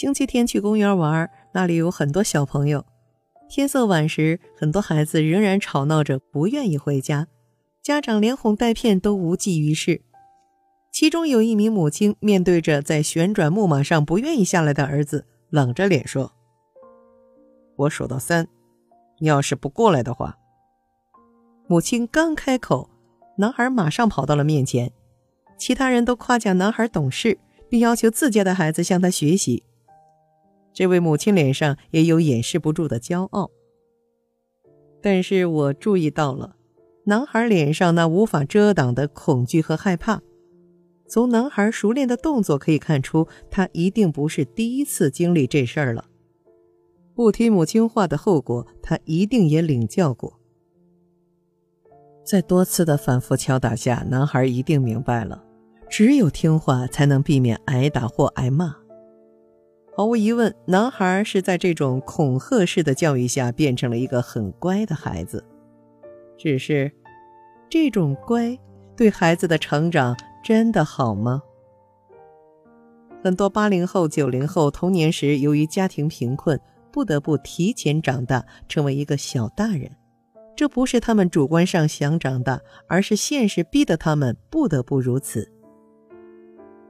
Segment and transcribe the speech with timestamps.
[0.00, 2.86] 星期天去公园玩，那里有很多小朋友。
[3.50, 7.26] 天色晚时，很多孩子仍然吵闹着不愿意回家，
[7.82, 10.00] 家长连哄带骗都无济于事。
[10.90, 16.32] 其中有一名母亲面对着在旋转木马上不愿意下来的儿子，冷着脸说
[17.76, 18.48] ：“我数到三，
[19.18, 20.38] 你要是不过来的话。”
[21.68, 22.88] 母亲刚开口，
[23.36, 24.90] 男孩马上跑到了面前，
[25.58, 27.38] 其他人都夸奖男孩懂事，
[27.68, 29.62] 并要求自家的孩子向他学习。
[30.72, 33.50] 这位母亲脸上也有掩饰不住的骄傲，
[35.02, 36.56] 但是我注意到了
[37.04, 40.22] 男孩脸上那无法遮挡的恐惧和害怕。
[41.08, 46.04] 从男孩熟练的动作可以看出，他一定不是第一次经历这事儿了。
[47.16, 50.38] 不听母亲话的后果，他一定也领教过。
[52.24, 55.42] 在多次的反复敲打下，男孩一定明白了，
[55.88, 58.76] 只有听话才能避免挨打或挨骂。
[59.92, 65.44] 毫无疑问，男孩是在这种恐吓式的教育下变成了一个很乖的孩子。
[66.38, 66.90] 只是，
[67.68, 68.56] 这种乖
[68.96, 71.42] 对孩子的成长真的好吗？
[73.22, 76.58] 很多八零后、九零后童年时由于家庭贫困，
[76.90, 79.90] 不得不提前长大，成为一个小大人。
[80.56, 85.50] 这不是他们主观上想长大，而是现实逼得他们不得不如此。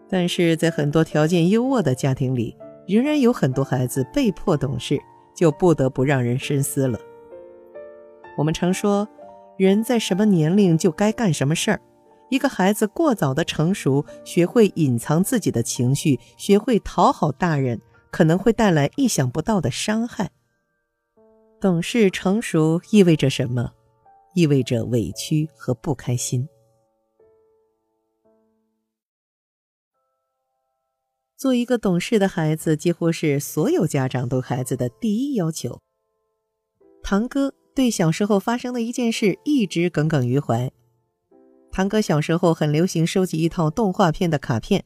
[0.08, 2.56] 但是在很多条件优渥的家庭里，
[2.90, 5.00] 仍然有很多孩子被迫懂事，
[5.32, 6.98] 就不得不让人深思了。
[8.36, 9.08] 我们常说，
[9.56, 11.80] 人在什么年龄就该干什么事儿。
[12.30, 20.28] 一个孩子过早的成熟，学会隐藏自己的情绪，学会讨好大人，可能会带来意想不到的伤害。
[21.60, 23.70] 懂事成熟意味着什么？
[24.34, 26.48] 意味着委屈和不开心。
[31.40, 35.80] 做一个懂事的孩子，几乎是所有家长对孩子的第一要求。
[37.02, 40.70] 堂哥对小时候发生的一件事一直耿耿于怀。
[41.72, 44.84] 堂哥小时候很流行收集一套动画片的卡片，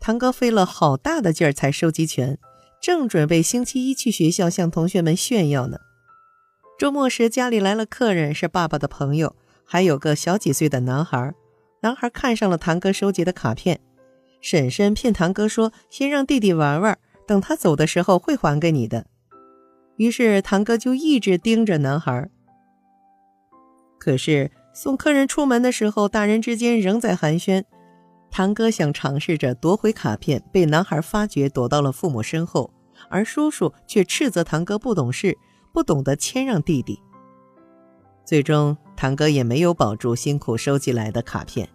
[0.00, 2.36] 堂哥费了好大的劲儿才收集全，
[2.82, 5.78] 正准备星期一去学校向同学们炫耀呢。
[6.80, 11.32] 周末时家里来了客人，是爸爸的朋友，还有个小几岁的男孩。
[11.82, 13.80] 男孩看上了堂哥收集的卡片。
[14.42, 19.06] 婶婶骗堂哥说：“先让弟弟玩玩，等他走的时候会还给你的。”
[19.96, 22.28] 于是堂哥就一直盯着男孩。
[23.98, 27.64] 可是送客人出门的时候，大人之间仍在寒暄。
[28.32, 32.72] 堂哥想尝试着夺回卡片，被男孩发觉，躲到了父母身后，
[33.08, 35.38] 而叔叔却斥责堂哥不懂事，
[35.72, 36.98] 不懂得谦让弟弟。
[38.24, 41.68] 最终，堂哥也没有保住辛苦收集来的卡片。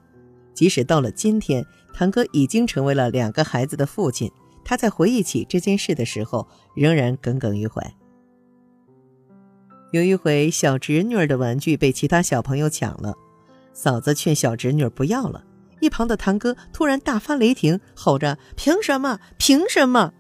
[0.58, 1.64] 即使到了今天，
[1.94, 4.32] 堂哥已经成为了两个孩子的父亲，
[4.66, 7.96] 他在回忆起这件事的时候，仍然耿耿于怀。
[9.92, 13.14] 有一回，小侄女儿的玩具被其他小朋友抢了，
[13.72, 15.44] 嫂子劝小侄女儿不要了，
[15.80, 19.20] 一旁的堂哥突然大发雷霆，吼着：“凭什么？
[19.38, 20.12] 凭什么？”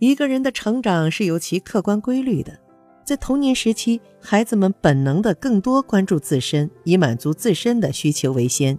[0.00, 2.58] 一个人的成长是有其客观规律的。
[3.04, 8.78] 在童年时期，孩子们本能的更多关注自身，以满足自身的需求为先。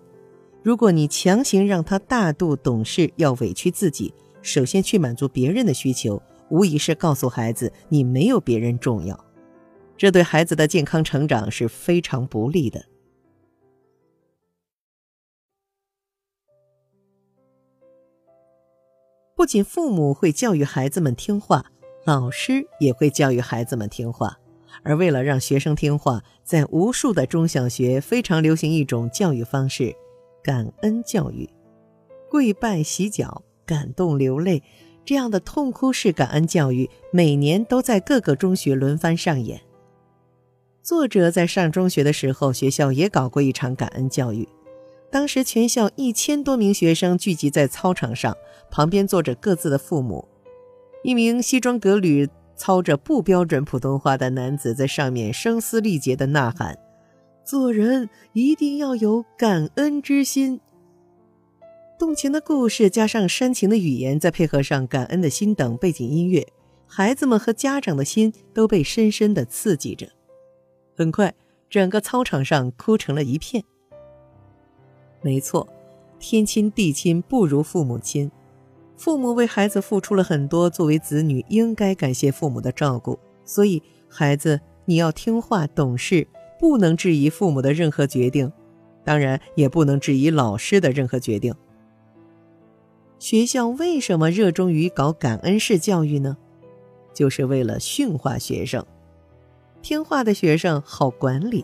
[0.64, 9.26] 如果你强行让他大度懂事，要委屈自己，首先去满足别人的需求，无疑是告诉孩子你没有别人重要。
[9.98, 12.86] 这对孩子的健康成长是非常不利的。
[19.36, 21.73] 不仅父母会教育孩子们听话。
[22.06, 24.38] 老师也会教育孩子们听话，
[24.84, 29.96] 而为了让学生听话，在无数的中小学非常流行一种教育方式——
[30.44, 31.50] 感恩教育。
[32.30, 34.62] 跪拜洗脚、感动流泪，
[35.06, 39.62] 这样的痛哭式感恩教育，每年都在各个中学轮番上演。
[40.82, 44.50] 作者在上中学的时候，学校也搞过一场感恩教育。
[45.10, 48.36] 当时全校一千多名学生聚集在操场上，
[48.70, 50.28] 旁边坐着各自的父母。
[51.04, 56.78] 一名西装革履、操着不标准普通话的男子在上面声嘶力竭地呐喊
[57.44, 60.60] ：“做人一定要有感恩之心。”
[62.00, 66.46] 动情的故事加上煽情的语言，再配合上感恩的心等背景音乐，
[66.88, 70.08] 孩子们和家长的心都被深深地刺激着。
[70.96, 71.34] 很快，
[71.70, 73.64] 整个操场上哭成了一片。
[75.22, 75.68] 没错，
[76.20, 78.32] 天亲地亲不如父母亲。
[78.96, 83.20] 父母为孩子付出了很多，作为子女应该感谢父母的照顾。
[83.46, 86.28] 所以，孩子你要听话懂事，
[86.60, 88.52] 不能质疑父母的任何决定，
[89.04, 91.54] 当然也不能质疑老师的任何决定。
[93.20, 96.38] 学校为什么热衷于搞感恩式教育呢？
[97.14, 98.86] 就是为了驯化学生，
[99.82, 101.64] 听话的学生好管理。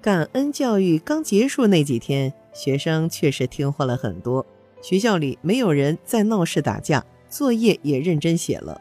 [0.00, 4.44] 感恩教育刚结束那几天，学生确实听话了很多，
[4.84, 8.78] 学校里没有人再闹事打架，作业也认真写了。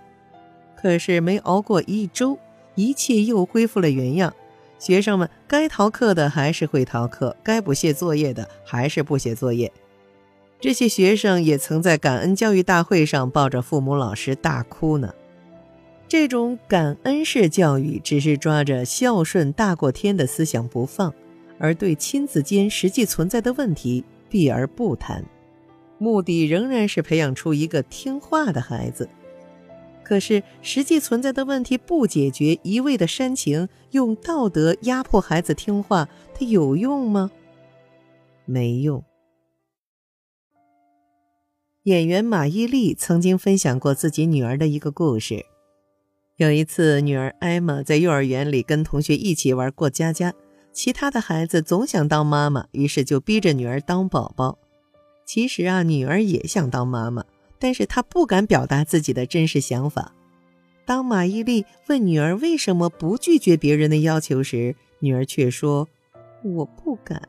[0.75, 2.37] 可是没熬过一周，
[2.75, 4.33] 一切又恢复了原样，
[4.77, 9.71] 学生们该逃课的还是会逃课，该不写作业的还是不写作业。
[10.59, 15.13] 这些学生也曾在感恩教育大会上抱着父母老师大哭呢。
[16.09, 21.13] 这种感恩式教育只是抓着孝顺大过天的思想不放，
[21.57, 25.23] 而对亲子间实际存在的问题避而不谈，
[26.03, 29.07] 目的仍然是培养出一个听话的孩子。
[30.03, 37.31] 可是实际存在的问题不解决，一味的煽情，用道德压迫孩子听话，它有用吗？
[38.43, 39.01] 没用。
[41.83, 45.45] 演员马伊琍曾经分享过自己女儿的一个故事。
[46.35, 50.33] 有一次，女儿艾玛在幼儿园里跟同学一起玩过家家，
[50.73, 54.57] 其他的孩子总想当妈妈，于是就逼着女儿当宝宝。
[55.25, 57.23] 其实啊，女儿也想当妈妈，
[57.59, 60.13] 但是她不敢表达自己的真实想法。
[60.85, 65.87] 当马伊琍问女儿为什么不拒绝别人的要求时，女儿却说
[66.43, 67.21] ：“我不敢。”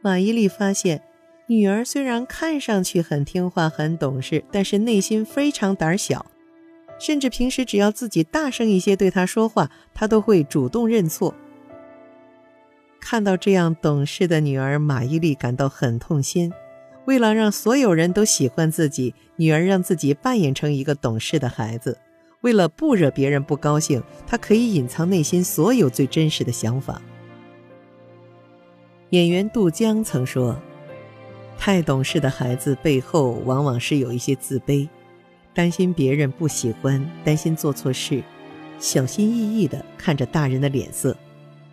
[0.00, 1.02] 马伊琍发现，
[1.46, 6.24] 女儿虽然看上去很听话、很懂事，但是内心非常胆小。
[6.98, 11.34] 甚至平时只要自己大声一些对她说话，她都会主动认错。
[13.10, 16.52] 看到这样懂事的女儿，马伊琍感到很痛心。
[17.06, 21.98] 为了让所有人都喜欢自己，女儿让自己扮演成一个懂事的孩子。
[22.42, 27.02] 为了不惹别人不高兴，她可以隐藏内心所有最真实的想法。
[29.08, 30.56] 演员杜江曾说
[31.58, 34.88] ：“太懂事的孩子背后，往往是有一些自卑。”
[35.52, 38.22] 担心别人不喜欢，担心做错事，
[38.78, 41.16] 小心翼翼地看着大人的脸色，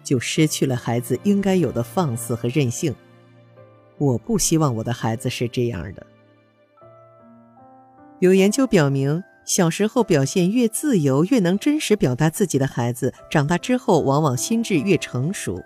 [0.08, 2.96] 就失去了孩子应该有的放肆和任性。
[3.98, 6.08] 我不希望我的孩子是这样的。
[8.20, 15.62] 有研究表明，小时候表现越自由、越能真实表达自己的孩子，长大之后往往心智越成熟；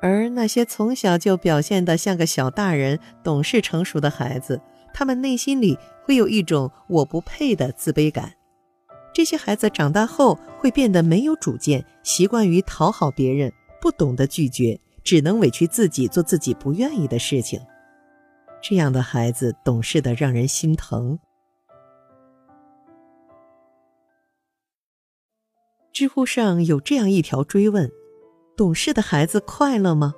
[0.00, 4.60] 而那些从小就表现得像个小大人、懂事成熟的孩子，
[4.94, 5.78] 他们内心里。
[6.06, 8.34] 会有一种我不配的自卑感，
[9.14, 13.50] 这些孩子长大后会变得没有主见，习惯于讨好别人，
[13.80, 17.60] 不懂得拒绝，只能委屈自己做自己不愿意的事情。
[18.60, 21.16] 这样的孩子懂事的让人心疼。
[25.92, 27.88] 知乎上有这样一条追问：
[28.56, 30.12] 懂事的孩子快乐吗？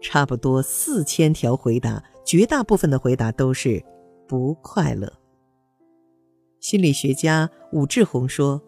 [0.00, 3.84] 差不多四千条回答，绝大部分的回答都是。
[4.26, 5.12] 不快乐。
[6.60, 8.60] 心理学家武志红说：“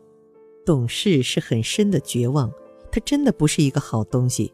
[0.65, 2.51] 懂事是很深的绝望，
[2.93, 4.53] 它真的不是一个好东西。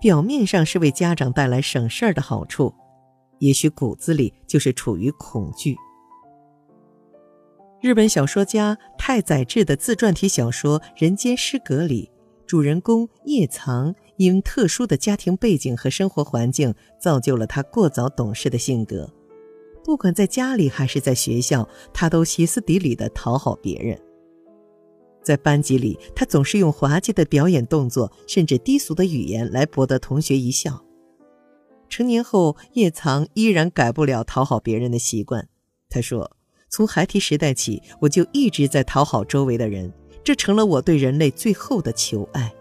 [0.00, 2.72] 表面上是为家长带来省事儿的好处，
[3.40, 5.76] 也许骨子里就是处于恐惧。”
[7.82, 12.10] 日本小说家太宰治的自传体小说《人间失格》里，
[12.46, 19.12] 主人公叶藏因特殊的家庭背景和生活环境，造就了他过早懂事的性格。
[19.88, 23.98] 不管在家里还是在学校，他都歇斯底里的讨好别人。
[25.22, 30.84] 在班级里，他总是用滑稽的表演动作，甚至低俗的语言来博得同学一笑。
[31.88, 35.48] 成年后，叶藏依然改不了讨好别人的习惯。
[35.88, 36.32] 他说
[36.68, 39.90] ：“从孩提时代起，我就一直在讨好周围的人，
[40.22, 42.52] 这成了我对人类最后的求爱。”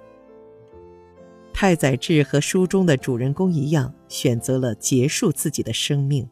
[1.51, 6.25] 太宰治和书中的主人公一样，选择了结束自己的生命。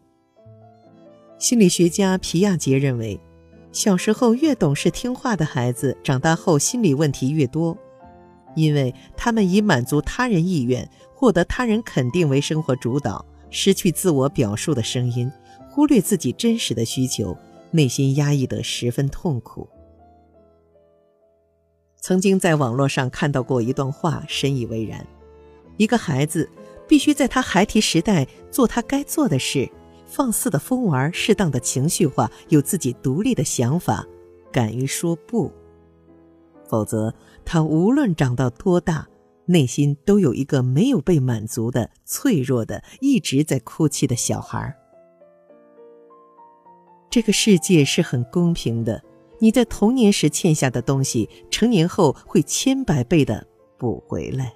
[1.38, 3.20] 心理学家皮亚杰认为，
[3.74, 7.78] 小时候越懂事听话的孩子，长大后心理问题越多，
[8.56, 15.30] 因为他们以满足他人意愿、获得他人肯定为生活主导，失去自我表述的声音，
[15.70, 17.38] 忽略自己真实的需求，
[17.70, 19.68] 内心压抑得十分痛苦。
[22.00, 25.06] 曾经在网络上看到过一段话，深以为然：
[25.76, 26.50] 一个孩子
[26.88, 29.70] 必须在他孩提时代做他该做的事。
[30.06, 34.06] 放肆的疯玩，适当的情绪化，有自己独立的想法，
[34.52, 35.52] 敢于说不。
[36.68, 39.08] 否则，他无论长到多大，
[39.46, 44.76] 内心都有一个没有被满足的、脆弱的、一直在哭泣的小孩。
[47.10, 49.02] 这个世界是很公平的，
[49.40, 53.46] 你在童年时欠下的东西，成年后会千百倍的
[53.78, 54.54] 补回来。